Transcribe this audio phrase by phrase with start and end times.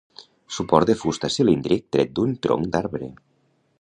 [0.55, 3.11] Suport de fusta cilíndric tret d'un tronc d'arbre.